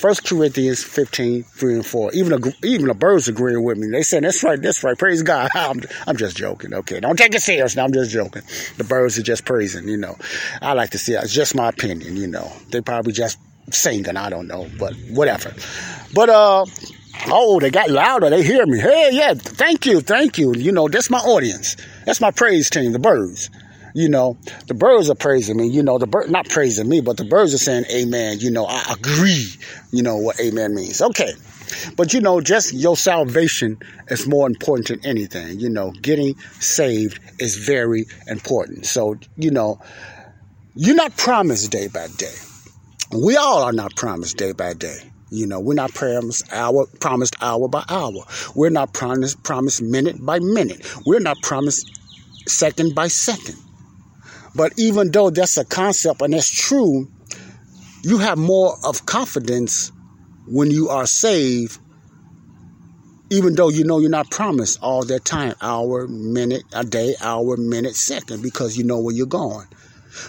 [0.00, 2.12] First Corinthians 15, 3 and 4.
[2.14, 3.88] Even the, even the birds agreeing with me.
[3.88, 4.98] They said, that's right, that's right.
[4.98, 5.50] Praise God.
[5.54, 6.74] I'm, I'm just joking.
[6.74, 6.98] Okay.
[6.98, 7.76] Don't take it serious.
[7.76, 8.42] Now I'm just joking.
[8.78, 10.16] The birds are just praising, you know.
[10.60, 11.22] I like to see it.
[11.22, 12.50] It's just my opinion, you know.
[12.70, 13.38] They probably just
[13.70, 14.16] singing.
[14.16, 15.52] I don't know, but whatever.
[16.14, 16.66] But, uh,
[17.28, 18.30] Oh, they got louder.
[18.30, 18.78] They hear me.
[18.78, 20.54] Hey, yeah, thank you, thank you.
[20.54, 21.76] You know, that's my audience.
[22.04, 23.50] That's my praise team, the birds.
[23.94, 25.68] You know, the birds are praising me.
[25.68, 28.40] You know, the bird not praising me, but the birds are saying amen.
[28.40, 29.48] You know, I agree.
[29.90, 31.00] You know what amen means.
[31.00, 31.32] Okay.
[31.96, 35.58] But you know, just your salvation is more important than anything.
[35.58, 38.86] You know, getting saved is very important.
[38.86, 39.80] So, you know,
[40.74, 42.34] you're not promised day by day.
[43.12, 44.98] We all are not promised day by day.
[45.30, 48.24] You know, we're not promised hour, promised hour by hour.
[48.54, 50.86] We're not promised promised minute by minute.
[51.04, 51.90] We're not promised
[52.46, 53.56] second by second.
[54.54, 57.08] But even though that's a concept and that's true,
[58.02, 59.92] you have more of confidence
[60.46, 61.78] when you are saved,
[63.30, 67.56] even though you know you're not promised all that time hour, minute, a day, hour,
[67.56, 69.66] minute, second because you know where you're going.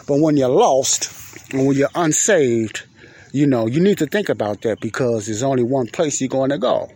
[0.07, 1.05] But when you're lost
[1.51, 2.83] and when you're unsaved,
[3.31, 6.49] you know, you need to think about that because there's only one place you're going
[6.49, 6.89] to go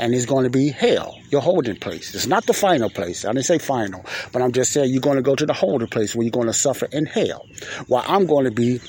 [0.00, 2.14] and it's going to be hell, your holding place.
[2.14, 3.24] It's not the final place.
[3.26, 5.88] I didn't say final, but I'm just saying you're going to go to the holding
[5.88, 7.46] place where you're going to suffer in hell.
[7.86, 8.80] While I'm going to be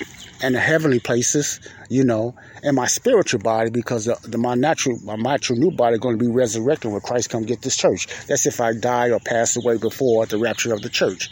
[0.42, 1.60] in the heavenly places,
[1.90, 2.34] you know,
[2.64, 6.18] in my spiritual body because the, the, my natural my natural new body is going
[6.18, 8.08] to be resurrected when Christ come get this church.
[8.28, 11.30] That's if I die or pass away before the rapture of the church.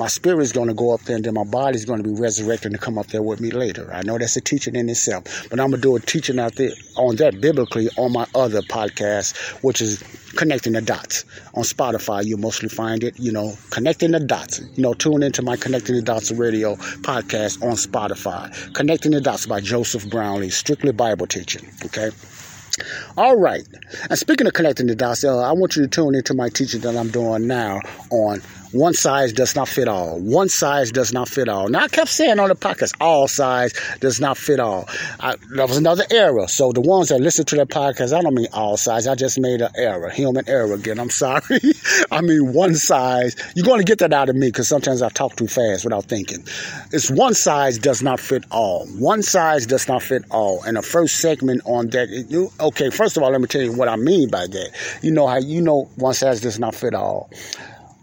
[0.00, 2.08] My spirit is going to go up there and then my body is going to
[2.08, 3.92] be resurrected and come up there with me later.
[3.92, 6.54] I know that's a teaching in itself, but I'm going to do a teaching out
[6.54, 10.02] there on that biblically on my other podcast, which is
[10.36, 11.26] Connecting the Dots.
[11.52, 14.62] On Spotify, you'll mostly find it, you know, Connecting the Dots.
[14.74, 18.72] You know, tune into my Connecting the Dots radio podcast on Spotify.
[18.72, 22.08] Connecting the Dots by Joseph Brownlee, strictly Bible teaching, okay?
[23.18, 23.68] All right.
[24.08, 26.80] And speaking of connecting the dots, uh, I want you to tune into my teaching
[26.82, 28.40] that I'm doing now on
[28.72, 30.20] one size does not fit all.
[30.20, 31.68] One size does not fit all.
[31.68, 34.88] Now, I kept saying on the podcast, all size does not fit all.
[35.18, 36.46] I, that was another error.
[36.46, 39.08] So, the ones that listen to that podcast, I don't mean all size.
[39.08, 41.00] I just made an error, human error again.
[41.00, 41.42] I'm sorry.
[42.12, 43.34] I mean one size.
[43.56, 46.04] You're going to get that out of me because sometimes I talk too fast without
[46.04, 46.44] thinking.
[46.92, 48.86] It's one size does not fit all.
[48.86, 50.62] One size does not fit all.
[50.62, 53.72] And the first segment on that, you, okay, first of all, let me tell you
[53.72, 54.98] what I mean by that.
[55.02, 57.30] You know how you know one size does not fit all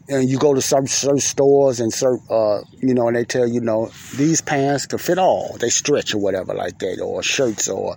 [0.09, 3.47] and you go to some certain stores and certain, uh, you know, and they tell
[3.47, 5.57] you, know, these pants can fit all.
[5.59, 7.95] They stretch or whatever like that, or shirts, or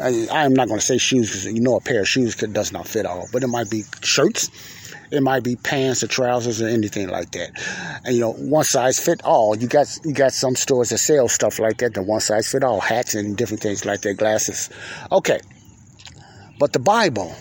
[0.00, 2.72] I, am not going to say shoes because you know a pair of shoes does
[2.72, 4.50] not fit all, but it might be shirts,
[5.10, 8.00] it might be pants or trousers or anything like that.
[8.04, 9.56] And you know, one size fit all.
[9.56, 11.94] You got you got some stores that sell stuff like that.
[11.94, 14.70] The one size fit all hats and different things like that, glasses.
[15.10, 15.40] Okay,
[16.58, 17.34] but the Bible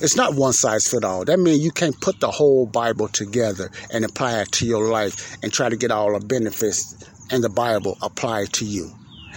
[0.00, 1.24] it's not one size fit all.
[1.24, 5.36] That means you can't put the whole Bible together and apply it to your life
[5.42, 6.94] and try to get all the benefits
[7.30, 8.90] in the Bible applied to you.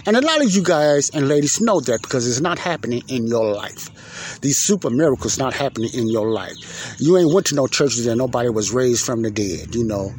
[0.06, 3.26] And a lot of you guys and ladies know that because it's not happening in
[3.26, 4.38] your life.
[4.40, 6.96] These super miracles not happening in your life.
[6.98, 10.12] You ain't went to no churches that nobody was raised from the dead, you know.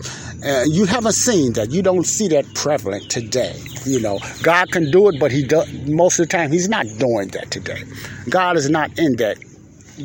[0.45, 1.71] Uh, you haven't seen that.
[1.71, 3.60] You don't see that prevalent today.
[3.86, 6.51] You know, God can do it, but He does most of the time.
[6.51, 7.84] He's not doing that today.
[8.30, 9.38] God is not in that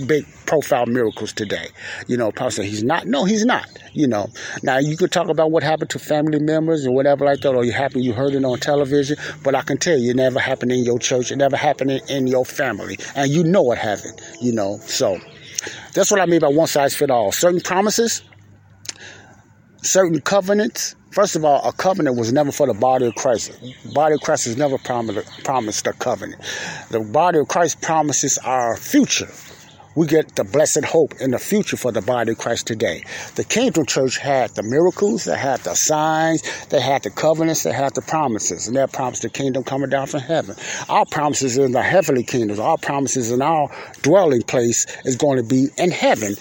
[0.06, 1.68] big profile miracles today.
[2.06, 3.06] You know, Pastor, he's not.
[3.06, 3.66] No, he's not.
[3.92, 4.28] You know,
[4.62, 7.64] now you could talk about what happened to family members or whatever like that, or
[7.64, 10.72] you happen you heard it on television, but I can tell you, it never happened
[10.72, 11.30] in your church.
[11.32, 14.20] It never happened in, in your family, and you know it happened.
[14.40, 15.18] You know, so
[15.94, 17.32] that's what I mean by one size fit all.
[17.32, 18.22] Certain promises,
[19.82, 20.94] certain covenants.
[21.12, 23.58] First of all, a covenant was never for the body of Christ.
[23.94, 26.42] Body of Christ has never promised a covenant.
[26.90, 29.28] The body of Christ promises our future
[29.96, 33.02] we get the blessed hope in the future for the body of Christ today.
[33.34, 37.72] The Kingdom Church had the miracles, they had the signs, they had the covenants, they
[37.72, 40.54] had the promises, and they promised the kingdom coming down from heaven.
[40.88, 43.68] Our promises in the heavenly kingdoms, our promises in our
[44.02, 46.36] dwelling place is going to be in heaven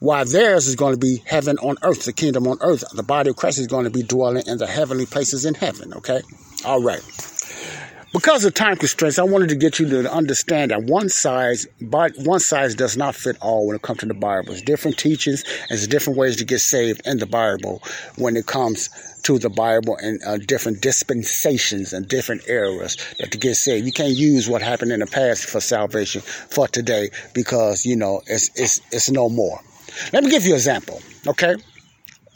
[0.00, 2.84] while theirs is going to be heaven on earth, the kingdom on earth.
[2.94, 5.92] The body of Christ is going to be dwelling in the heavenly places in heaven,
[5.94, 6.22] okay?
[6.64, 7.02] All right.
[8.12, 12.12] Because of time constraints, I wanted to get you to understand that one size, but
[12.18, 14.52] one size does not fit all when it comes to the Bible.
[14.52, 17.82] It's different teachings and there's different ways to get saved in the Bible
[18.16, 18.90] when it comes
[19.22, 23.86] to the Bible and uh, different dispensations and different eras that to get saved.
[23.86, 28.22] You can't use what happened in the past for salvation for today because you know
[28.26, 29.60] it's it's it's no more.
[30.12, 31.00] Let me give you an example.
[31.26, 31.54] Okay,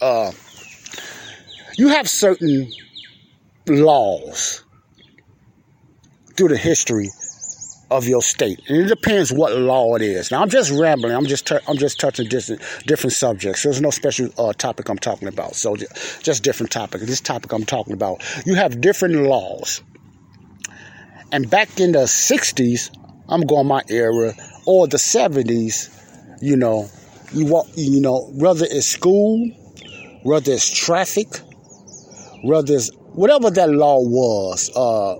[0.00, 0.30] uh,
[1.78, 2.70] you have certain
[3.66, 4.64] laws
[6.36, 7.10] through the history
[7.90, 10.30] of your state, and it depends what law it is.
[10.30, 11.14] Now, I'm just rambling.
[11.14, 13.62] I'm just I'm just touching different different subjects.
[13.62, 15.54] There's no special uh, topic I'm talking about.
[15.54, 17.02] So just different topic.
[17.02, 18.22] This topic I'm talking about.
[18.46, 19.82] You have different laws,
[21.30, 22.90] and back in the '60s,
[23.28, 24.32] I'm going my era,
[24.66, 25.90] or the '70s,
[26.42, 26.88] you know,
[27.32, 29.50] you walk, you know, whether it's school,
[30.22, 31.28] whether it's traffic,
[32.42, 34.70] whether it's whatever that law was.
[34.74, 35.16] Uh,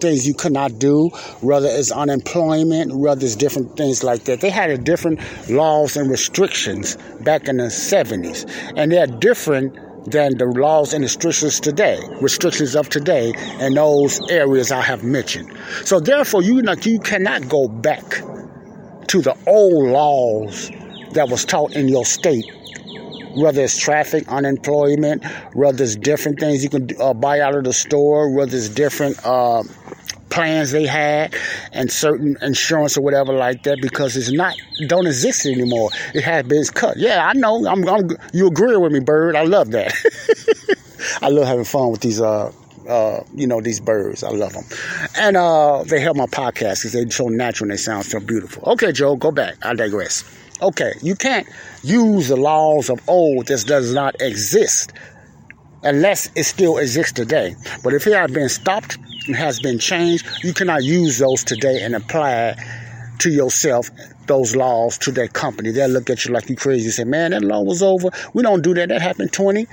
[0.00, 1.08] things you could not do,
[1.40, 4.40] whether it's unemployment, whether it's different things like that.
[4.40, 9.74] They had a different laws and restrictions back in the 70s, and they're different
[10.10, 15.52] than the laws and restrictions today, restrictions of today in those areas I have mentioned.
[15.84, 18.22] So therefore, you not, you cannot go back
[19.08, 20.70] to the old laws
[21.12, 22.50] that was taught in your state
[23.34, 27.72] whether it's traffic, unemployment, whether it's different things you can uh, buy out of the
[27.72, 29.62] store, whether it's different uh,
[30.38, 31.34] plans they had
[31.72, 34.54] and certain insurance or whatever like that because it's not
[34.86, 35.90] don't exist anymore.
[36.14, 36.96] It has been cut.
[36.96, 37.66] Yeah, I know.
[37.66, 39.34] I'm, I'm you agree with me, Bird.
[39.34, 39.92] I love that.
[41.22, 42.52] I love having fun with these uh
[42.88, 44.24] uh, you know, these birds.
[44.24, 44.64] I love them.
[45.18, 48.62] And uh, they help my podcast because they're so natural and they sound so beautiful.
[48.72, 49.56] Okay, Joe, go back.
[49.62, 50.24] I digress.
[50.62, 51.46] Okay, you can't
[51.82, 54.94] use the laws of old that does not exist
[55.82, 57.54] unless it still exists today.
[57.84, 58.96] But if it has been stopped
[59.34, 62.56] has been changed, you cannot use those today and apply
[63.20, 63.90] to yourself
[64.26, 65.70] those laws to that company.
[65.70, 68.10] They'll look at you like you crazy and say, man, that law was over.
[68.34, 68.90] We don't do that.
[68.90, 69.66] That happened 20,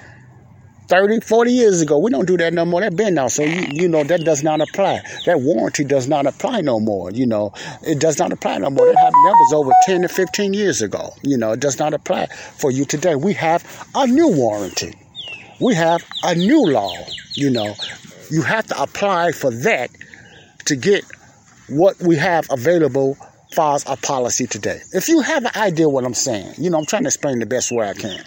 [0.87, 1.99] 30, 40 years ago.
[1.99, 2.81] We don't do that no more.
[2.81, 3.27] That been now.
[3.27, 5.01] So, you, you know, that does not apply.
[5.25, 7.11] That warranty does not apply no more.
[7.11, 8.85] You know, it does not apply no more.
[8.85, 11.13] That happened, that was over 10 to 15 years ago.
[11.21, 13.15] You know, it does not apply for you today.
[13.15, 14.93] We have a new warranty.
[15.59, 16.93] We have a new law.
[17.35, 17.75] You know,
[18.29, 19.91] you have to apply for that
[20.65, 21.03] to get
[21.69, 23.17] what we have available
[23.57, 24.81] as a policy today.
[24.93, 27.45] If you have an idea what I'm saying, you know, I'm trying to explain the
[27.45, 28.23] best way I can.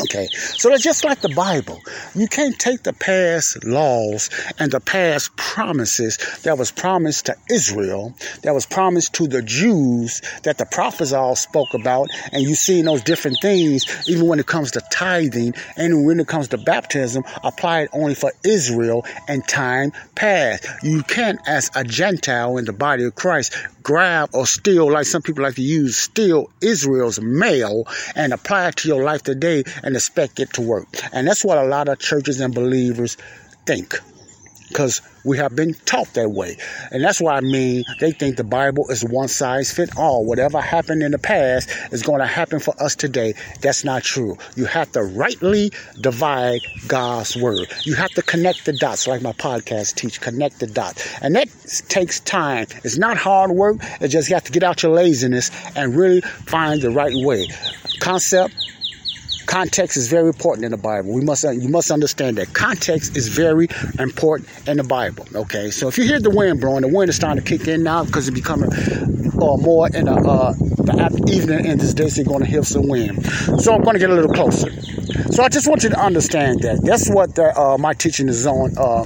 [0.00, 1.80] Okay, so it's just like the Bible.
[2.14, 8.14] You can't take the past laws and the past promises that was promised to Israel,
[8.42, 12.82] that was promised to the Jews, that the prophets all spoke about, and you see
[12.82, 17.24] those different things, even when it comes to tithing and when it comes to baptism,
[17.42, 20.66] apply it only for Israel and time past.
[20.82, 25.22] You can't, as a Gentile in the body of Christ, grab or steal, like some
[25.22, 29.94] people like to use, steal Israel's mail and apply it to your life today and
[29.94, 30.88] expect it to work.
[31.12, 33.16] And that's what a lot of churches and believers
[33.66, 33.98] think
[34.70, 36.56] because we have been taught that way.
[36.90, 40.24] And that's why I mean they think the Bible is one size fit all.
[40.24, 43.34] Whatever happened in the past is going to happen for us today.
[43.60, 44.36] That's not true.
[44.56, 47.66] You have to rightly divide God's word.
[47.84, 51.06] You have to connect the dots, like my podcast teach, connect the dots.
[51.20, 51.48] And that
[51.88, 52.66] takes time.
[52.84, 53.78] It's not hard work.
[54.00, 57.48] It just you have to get out your laziness and really find the right way.
[58.00, 58.54] Concept
[59.50, 61.12] Context is very important in the Bible.
[61.12, 63.66] We must you must understand that context is very
[63.98, 65.26] important in the Bible.
[65.34, 67.82] Okay, so if you hear the wind blowing, the wind is starting to kick in
[67.82, 72.20] now because it's becoming uh, more in the, uh, the evening and this day, so
[72.20, 73.26] you're going to hear some wind.
[73.60, 74.70] So I'm going to get a little closer.
[75.32, 78.46] So I just want you to understand that that's what the, uh, my teaching is
[78.46, 79.04] on uh,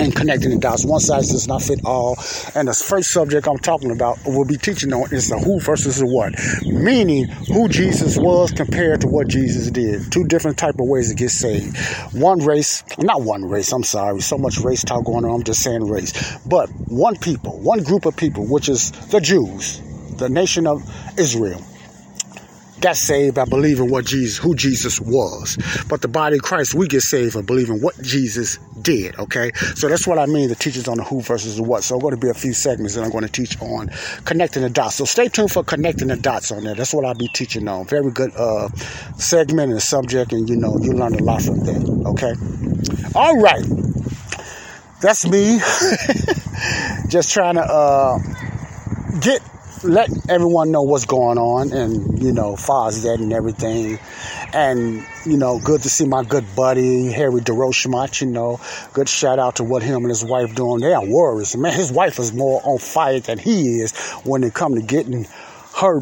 [0.00, 0.84] and connecting the dots.
[0.84, 2.16] One size does not fit all.
[2.54, 5.98] And the first subject I'm talking about, we'll be teaching on, is the who versus
[5.98, 6.34] the what.
[6.64, 10.10] Meaning who Jesus was compared to what Jesus did.
[10.10, 11.76] Two different type of ways to get saved.
[12.12, 15.62] One race, not one race, I'm sorry, so much race talk going on, I'm just
[15.62, 16.38] saying race.
[16.46, 19.80] But one people, one group of people, which is the Jews,
[20.16, 20.82] the nation of
[21.18, 21.62] Israel
[22.80, 25.58] got saved by believing what Jesus, who Jesus was.
[25.88, 29.18] But the body of Christ, we get saved by believing what Jesus did.
[29.18, 30.48] Okay, so that's what I mean.
[30.48, 31.84] The teachings on the who versus the what.
[31.84, 33.90] So I'm going to be a few segments that I'm going to teach on
[34.24, 34.96] connecting the dots.
[34.96, 36.74] So stay tuned for connecting the dots on there.
[36.74, 37.86] That's what I'll be teaching on.
[37.86, 38.68] Very good uh,
[39.16, 42.04] segment and subject, and you know you learn a lot from that.
[42.06, 42.34] Okay,
[43.14, 43.64] all right.
[45.00, 45.58] That's me.
[47.08, 48.18] Just trying to uh,
[49.20, 49.40] get
[49.82, 53.98] let everyone know what's going on and you know that and everything
[54.52, 58.60] And, you know, good to see my good buddy, Harry DeRochemont, you know.
[58.92, 60.80] Good shout out to what him and his wife doing.
[60.80, 61.56] They are warriors.
[61.56, 65.26] Man, his wife is more on fire than he is when it come to getting
[65.76, 66.00] her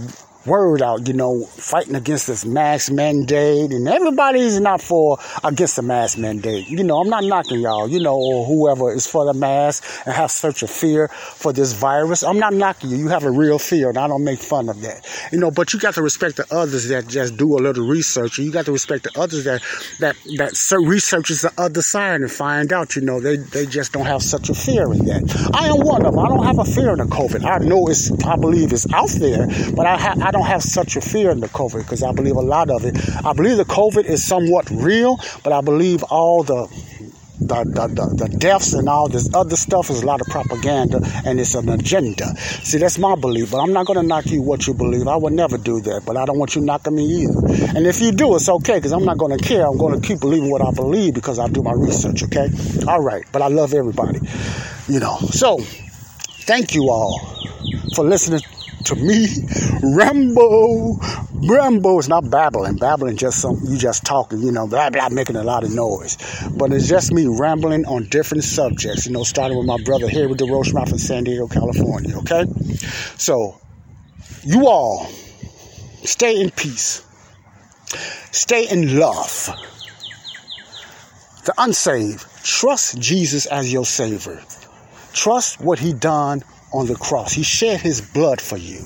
[0.49, 5.83] word out, you know, fighting against this mask mandate, and everybody's not for against the
[5.83, 6.69] mask mandate.
[6.69, 10.15] You know, I'm not knocking y'all, you know, or whoever is for the mask and
[10.15, 12.23] have such a fear for this virus.
[12.23, 12.97] I'm not knocking you.
[12.97, 15.07] You have a real fear, and I don't make fun of that.
[15.33, 18.39] You know, but you got to respect the others that just do a little research,
[18.39, 19.63] you got to respect the others that
[20.01, 20.53] that that
[20.85, 24.49] researches the other side and find out, you know, they they just don't have such
[24.49, 25.51] a fear in that.
[25.55, 26.19] I am one of them.
[26.25, 27.45] I don't have a fear in the COVID.
[27.45, 30.63] I know it's, I believe it's out there, but I ha- I don't don't have
[30.63, 32.97] such a fear in the COVID because I believe a lot of it.
[33.25, 36.69] I believe the COVID is somewhat real, but I believe all the
[37.41, 40.99] the, the, the, the, deaths and all this other stuff is a lot of propaganda
[41.25, 42.37] and it's an agenda.
[42.37, 45.07] See, that's my belief, but I'm not going to knock you what you believe.
[45.07, 47.39] I would never do that, but I don't want you knocking me either.
[47.77, 49.65] And if you do, it's okay because I'm not going to care.
[49.65, 52.49] I'm going to keep believing what I believe because I do my research, okay?
[52.89, 54.19] All right, but I love everybody,
[54.89, 55.19] you know.
[55.31, 57.21] So, thank you all
[57.95, 58.41] for listening
[58.89, 59.27] to me,
[59.83, 60.97] Rambo.
[61.47, 62.77] Rambo is not babbling.
[62.77, 66.17] Babbling just some you just talking, you know, blah blah, making a lot of noise.
[66.57, 70.29] But it's just me rambling on different subjects, you know, starting with my brother here
[70.29, 72.17] with Harry DeRochemont from San Diego, California.
[72.19, 72.47] Okay,
[73.17, 73.61] so
[74.43, 75.07] you all
[76.05, 77.05] stay in peace,
[78.33, 79.51] stay in love.
[81.45, 84.43] The unsaved, trust Jesus as your savior.
[85.13, 87.33] Trust what he done on the cross.
[87.33, 88.85] He shed his blood for you.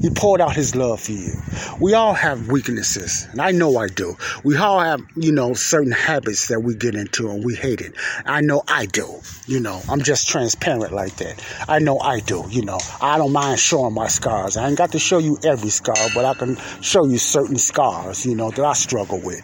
[0.00, 1.32] He poured out his love for you.
[1.80, 4.16] We all have weaknesses, and I know I do.
[4.44, 7.94] We all have, you know, certain habits that we get into and we hate it.
[8.24, 9.20] I know I do.
[9.46, 11.42] You know, I'm just transparent like that.
[11.68, 12.44] I know I do.
[12.48, 14.56] You know, I don't mind showing my scars.
[14.56, 18.24] I ain't got to show you every scar, but I can show you certain scars,
[18.24, 19.42] you know, that I struggle with.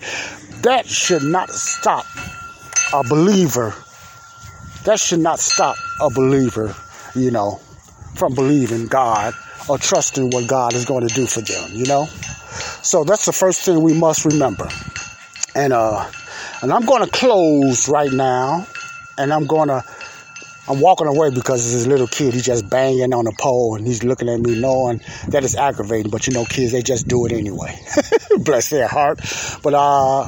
[0.62, 2.06] That should not stop
[2.92, 3.74] a believer.
[4.84, 6.76] That should not stop a believer
[7.14, 7.60] you know,
[8.14, 9.34] from believing God
[9.68, 12.06] or trusting what God is going to do for them, you know?
[12.82, 14.68] So that's the first thing we must remember.
[15.54, 16.10] And uh
[16.62, 18.66] and I'm going to close right now
[19.18, 19.84] and I'm going to
[20.66, 24.02] I'm walking away because this little kid, he's just banging on the pole and he's
[24.02, 26.10] looking at me knowing that it's aggravating.
[26.10, 27.78] But you know, kids, they just do it anyway.
[28.38, 29.20] Bless their heart.
[29.62, 30.22] But uh,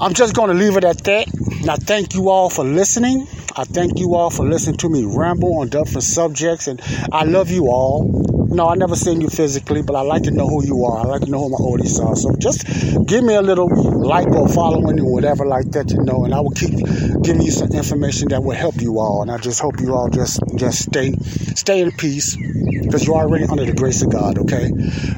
[0.00, 1.28] I'm just going to leave it at that.
[1.68, 3.28] I thank you all for listening.
[3.54, 6.80] I thank you all for listening to me ramble on different subjects, and
[7.12, 8.08] I love you all.
[8.48, 10.98] No, I never seen you physically, but I like to know who you are.
[10.98, 12.16] I like to know who my audience are.
[12.16, 12.66] So just
[13.06, 13.68] give me a little
[14.02, 16.74] like or following or whatever like that, you know, and I will keep
[17.22, 19.22] giving you some information that will help you all.
[19.22, 21.12] And I just hope you all just just stay
[21.54, 24.38] stay in peace because you're already under the grace of God.
[24.38, 24.68] Okay,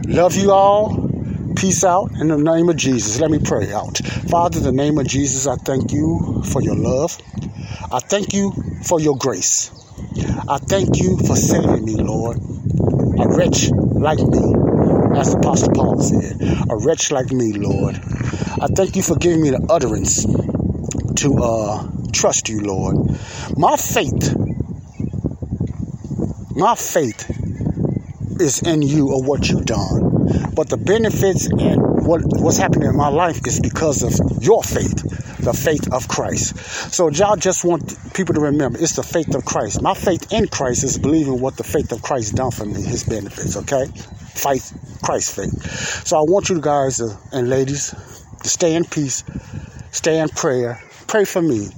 [0.07, 1.04] love you all.
[1.65, 3.19] Peace out in the name of Jesus.
[3.21, 3.97] Let me pray out.
[4.29, 7.17] Father, in the name of Jesus, I thank you for your love.
[7.91, 8.53] I thank you
[8.83, 9.71] for your grace.
[10.47, 12.37] I thank you for saving me, Lord.
[12.37, 14.55] A wretch like me,
[15.19, 16.37] as Apostle Paul said,
[16.69, 17.97] a wretch like me, Lord.
[17.97, 20.27] I thank you for giving me the utterance
[21.23, 22.97] to uh, trust you, Lord.
[23.57, 24.37] My faith,
[26.55, 27.31] my faith
[28.39, 30.14] is in you of what you've done.
[30.55, 35.03] But the benefits and what, what's happening in my life is because of your faith,
[35.39, 36.57] the faith of Christ.
[36.93, 39.82] So y'all just want people to remember it's the faith of Christ.
[39.82, 43.05] My faith in Christ is believing what the faith of Christ done for me, his
[43.05, 43.87] benefits, okay?
[43.87, 46.07] Faith, Christ faith.
[46.07, 47.95] So I want you guys to, and ladies
[48.43, 49.24] to stay in peace,
[49.91, 50.80] stay in prayer,
[51.15, 51.69] pray for me.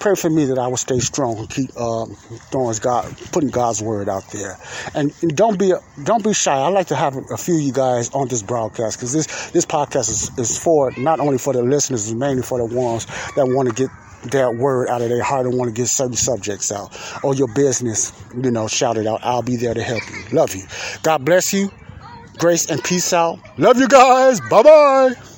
[0.00, 2.06] Pray for me that I will stay strong and keep uh,
[2.50, 4.56] throwing God, putting God's word out there.
[4.94, 5.74] And, don't be
[6.04, 6.54] don't be shy.
[6.54, 9.66] I like to have a few of you guys on this broadcast because this this
[9.66, 13.04] podcast is, is for not only for the listeners, it's mainly for the ones
[13.36, 13.90] that want to get
[14.32, 17.48] that word out of their heart and want to get certain subjects out or your
[17.48, 19.20] business, you know, shout it out.
[19.22, 20.34] I'll be there to help you.
[20.34, 20.62] Love you.
[21.02, 21.70] God bless you.
[22.38, 23.38] Grace and peace out.
[23.58, 24.40] Love you guys.
[24.48, 25.37] Bye bye.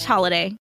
[0.01, 0.60] slash holiday.